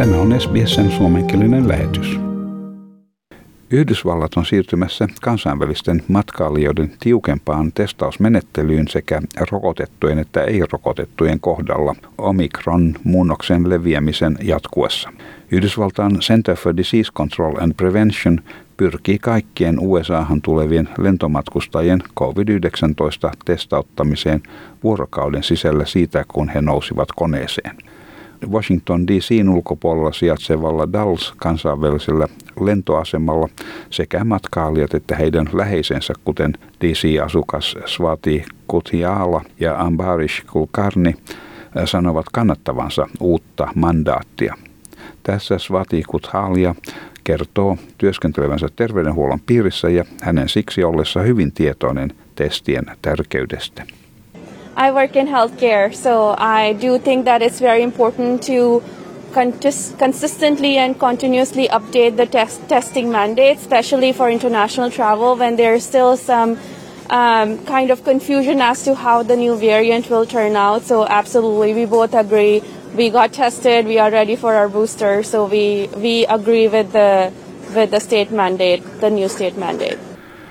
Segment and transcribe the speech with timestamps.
[0.00, 2.20] Tämä on SBSn suomenkielinen lähetys.
[3.70, 15.12] Yhdysvallat on siirtymässä kansainvälisten matkailijoiden tiukempaan testausmenettelyyn sekä rokotettujen että ei-rokotettujen kohdalla Omikron-muunnoksen leviämisen jatkuessa.
[15.50, 18.40] Yhdysvaltain Center for Disease Control and Prevention
[18.76, 24.42] pyrkii kaikkien USAhan tulevien lentomatkustajien COVID-19 testauttamiseen
[24.84, 27.89] vuorokauden sisällä siitä, kun he nousivat koneeseen.
[28.48, 32.28] Washington DCn ulkopuolella sijaitsevalla Dallas kansainvälisellä
[32.60, 33.48] lentoasemalla
[33.90, 41.14] sekä matkailijat että heidän läheisensä, kuten DC-asukas Swati Kuthiala ja Ambarish Kulkarni,
[41.84, 44.54] sanovat kannattavansa uutta mandaattia.
[45.22, 46.74] Tässä Swati Kuthalia
[47.24, 53.84] kertoo työskentelevänsä terveydenhuollon piirissä ja hänen siksi ollessa hyvin tietoinen testien tärkeydestä.
[54.80, 58.82] I work in healthcare, so I do think that it's very important to
[59.32, 66.16] consistently and continuously update the test- testing mandate, especially for international travel when there's still
[66.16, 66.58] some
[67.10, 70.80] um, kind of confusion as to how the new variant will turn out.
[70.84, 72.62] So absolutely, we both agree.
[72.96, 73.84] We got tested.
[73.84, 75.22] We are ready for our booster.
[75.22, 77.30] So we we agree with the
[77.74, 80.09] with the state mandate, the new state mandate.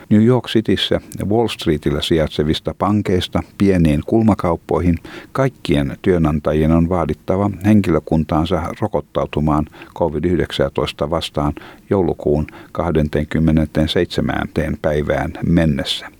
[0.10, 4.96] New York Cityssä Wall Streetillä sijaitsevista pankeista pieniin kulmakauppoihin
[5.32, 9.66] kaikkien työnantajien on vaadittava henkilökuntaansa rokottautumaan
[10.00, 11.54] COVID-19 vastaan
[11.90, 14.36] joulukuun 27.
[14.82, 16.12] päivään mennessä.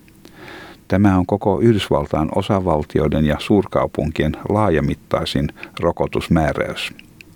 [0.88, 5.48] Tämä on koko Yhdysvaltain osavaltioiden ja suurkaupunkien laajamittaisin
[5.80, 6.92] rokotusmääräys.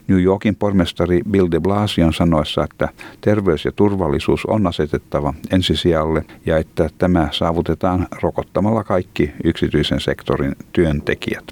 [0.08, 2.88] New Yorkin pormestari Bill de Blasion sanoessa, että
[3.20, 11.44] terveys ja turvallisuus on asetettava ensisijalle ja että tämä saavutetaan rokottamalla kaikki yksityisen sektorin työntekijät.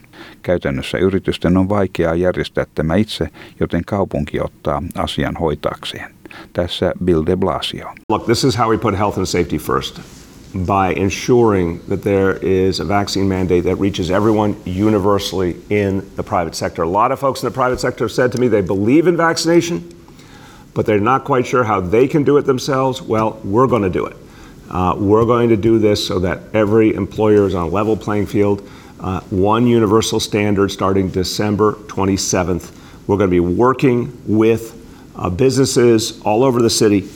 [0.43, 3.29] Käytännössä yritysten on vaikeaa järjestää tämä itse,
[3.61, 6.15] joten kaupunki ottaa asian hoitaakseen.
[6.53, 7.95] Tässä Bill de Blasio.
[8.09, 10.22] Look, this is how we put health and safety first.
[10.55, 16.55] By ensuring that there is a vaccine mandate that reaches everyone universally in the private
[16.55, 16.83] sector.
[16.83, 19.17] A lot of folks in the private sector have said to me they believe in
[19.17, 19.89] vaccination,
[20.75, 23.01] but they're not quite sure how they can do it themselves.
[23.01, 24.17] Well, we're going to do it.
[24.71, 28.27] Uh, we're going to do this so that every employer is on a level playing
[28.27, 28.69] field.
[29.01, 32.79] Uh, one universal standard starting December 27th.
[33.07, 34.79] We're going to be working with
[35.17, 37.09] uh, businesses all over the city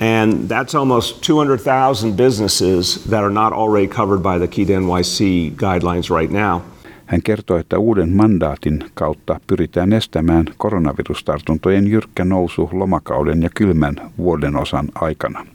[0.00, 6.10] and that's almost 200,000 businesses that are not already covered by the KEED NYC guidelines
[6.10, 6.60] right now.
[7.06, 14.56] Hän kertoi, että uuden mandaatin kautta pyritään estämään koronavirustartuntojen jyrkkä nousu lomakauden ja kylmän vuoden
[14.56, 15.46] osan aikana.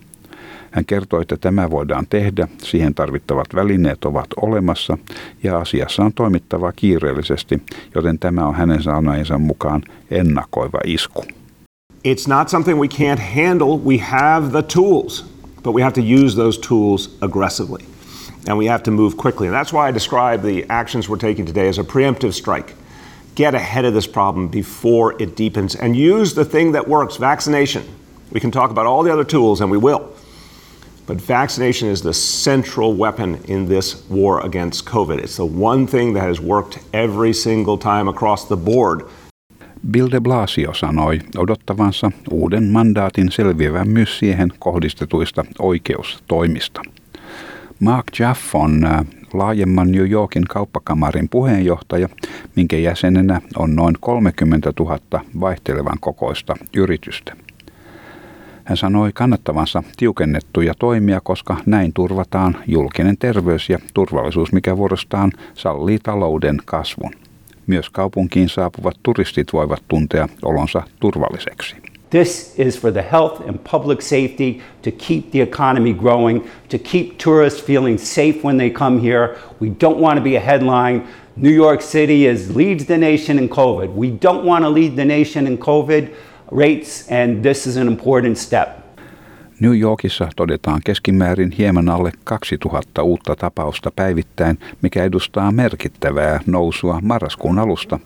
[0.72, 4.97] Hän kertoi, että tämä voidaan tehdä, siihen tarvittavat välineet ovat olemassa
[5.44, 7.62] ja asiassa on toimittava kiireellisesti,
[7.96, 9.81] joten tämä on hänen sanojensa mukaan
[10.12, 11.25] ennakoiva isku.
[12.03, 13.78] It's not something we can't handle.
[13.78, 15.22] We have the tools,
[15.62, 17.85] but we have to use those tools aggressively.
[18.47, 19.45] And we have to move quickly.
[19.45, 22.73] And that's why I describe the actions we're taking today as a preemptive strike.
[23.35, 27.88] Get ahead of this problem before it deepens and use the thing that works vaccination.
[28.31, 30.12] We can talk about all the other tools, and we will.
[31.06, 35.19] But vaccination is the central weapon in this war against COVID.
[35.19, 39.07] It's the one thing that has worked every single time across the board
[39.88, 46.81] Bill de Blasio sanoi odottavansa uuden mandaatin selviävän myös siihen kohdistetuista oikeustoimista.
[47.80, 52.09] Mark Jaff on äh, laajemman New Yorkin kauppakamarin puheenjohtaja,
[52.56, 55.00] minkä jäsenenä on noin 30 000
[55.40, 57.36] vaihtelevan kokoista yritystä.
[58.63, 66.00] Hän sanoi kannattavansa tiukennettuja toimia, koska näin turvataan julkinen terveys ja turvallisuus, mikä vuorostaan sallii
[66.00, 67.12] talouden kasvun.
[67.71, 71.75] Myös kaupunkiin saapuvat turistit voivat tuntea olonsa turvalliseksi.
[72.09, 77.17] This is for the health and public safety to keep the economy growing, to keep
[77.17, 79.35] tourists feeling safe when they come here.
[79.61, 81.01] We don't want to be a headline.
[81.35, 83.95] New York City is leads the nation in COVID.
[83.95, 86.09] We don't want to lead the nation in COVID
[86.51, 88.81] rates, and this is an important step.
[89.62, 97.60] New Yorkissa todetaan keskimäärin hieman alle 2000 uutta tapausta päivittäin, mikä edustaa merkittävää nousua marraskuun
[97.60, 98.00] alusta,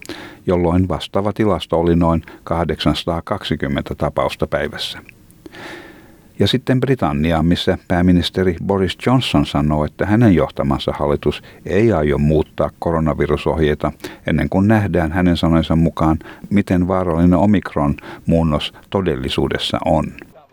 [0.47, 4.99] jolloin vastaava tilasto oli noin 820 tapausta päivässä.
[6.39, 12.69] Ja sitten Britannia, missä pääministeri Boris Johnson sanoo, että hänen johtamansa hallitus ei aio muuttaa
[12.79, 13.91] koronavirusohjeita
[14.27, 16.19] ennen kuin nähdään hänen sanoensa mukaan,
[16.49, 20.05] miten vaarallinen omikron-muunnos todellisuudessa on.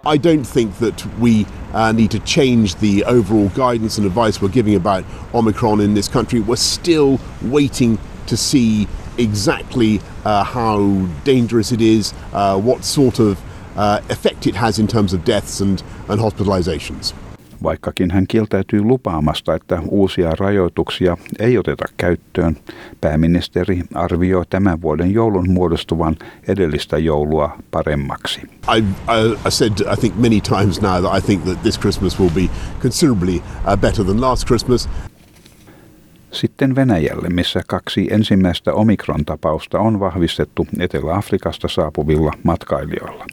[0.05, 4.49] I don't think that we uh, need to change the overall guidance and advice we're
[4.49, 6.41] giving about Omicron in this country.
[6.41, 13.41] We're still waiting to see exactly uh, how dangerous it is, uh, what sort of
[13.77, 17.15] uh, effect it has in terms of deaths and, and hospitalizations.
[17.62, 22.56] Vaikkakin hän kieltäytyy lupaamasta, että uusia rajoituksia ei oteta käyttöön,
[23.00, 26.17] pääministeri arvioi tämän vuoden joulun muodostuvan
[26.49, 28.41] edellistä joulua paremmaksi.
[28.67, 32.20] I've I, I said, I think many times now that I think that this Christmas
[32.20, 32.49] will be
[32.81, 34.88] considerably uh, better than last Christmas.
[36.31, 43.26] Sitten Venäjälle, missä kaksi ensimmäistä omikron-tapausta on vahvistettu Etelä-Afrikasta saapuvilla matkailijoilla.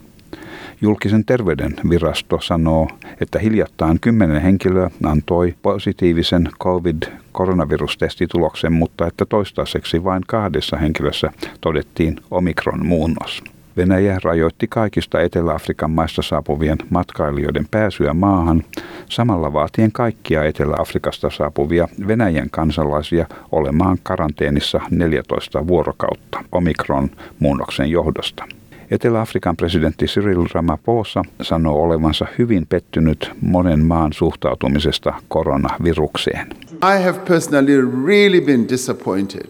[0.82, 2.88] Julkisen terveyden virasto sanoo,
[3.22, 11.32] että hiljattain kymmenen henkilöä antoi positiivisen COVID-koronavirustestituloksen, mutta että toistaiseksi vain kahdessa henkilössä
[11.62, 13.44] todettiin omikron-muunnos.
[13.78, 18.64] Venäjä rajoitti kaikista Etelä-Afrikan maista saapuvien matkailijoiden pääsyä maahan,
[19.10, 28.59] samalla vaatien kaikkia Etelä-Afrikasta saapuvia Venäjän kansalaisia olemaan karanteenissa 14 vuorokautta Omikron-muunnoksen johdosta.
[28.92, 36.48] Etelä-Afrikan presidentti Cyril Ramaphosa sanoo olevansa hyvin pettynyt monen maan suhtautumisesta koronavirukseen.
[36.74, 39.50] I have personally really been disappointed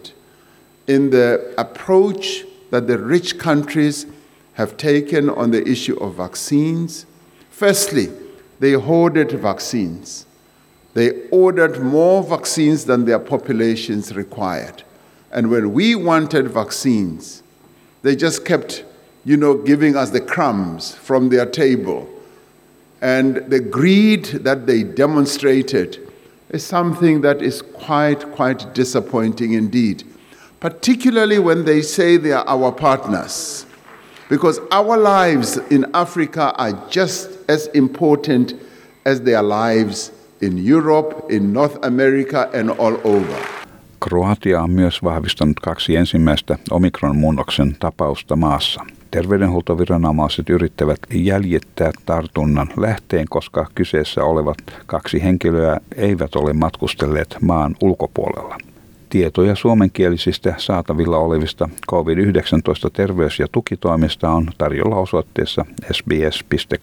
[0.88, 4.08] in the approach that the rich countries
[4.52, 7.06] have taken on the issue of vaccines.
[7.58, 8.10] Firstly,
[8.60, 10.26] they hoarded vaccines.
[10.94, 14.82] They ordered more vaccines than their populations required.
[15.32, 17.42] And when we wanted vaccines,
[18.02, 18.84] they just kept,
[19.24, 22.08] you know, giving us the crumbs from their table.
[23.02, 25.98] And the greed that they demonstrated
[26.50, 30.04] is something that is quite, quite disappointing indeed,
[30.60, 33.66] particularly when they say they are our partners.
[34.28, 38.54] Because our lives in Africa are just as important
[39.04, 43.36] as their lives in Europe, in North America, and all over.
[44.00, 48.84] Kroatia on myös vahvistanut kaksi ensimmäistä omikron-muunnoksen tapausta maassa.
[49.10, 58.58] Terveydenhuoltoviranomaiset yrittävät jäljittää tartunnan lähteen, koska kyseessä olevat kaksi henkilöä eivät ole matkustelleet maan ulkopuolella.
[59.10, 66.78] Tietoja suomenkielisistä saatavilla olevista COVID-19 terveys- ja tukitoimista on tarjolla osoitteessa sbs.com.au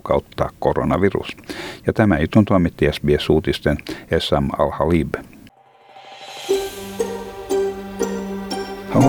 [0.00, 1.36] kautta koronavirus.
[1.86, 3.76] Ja tämä jutun toimitti SBS-uutisten
[4.10, 5.14] Essam Al-Halib.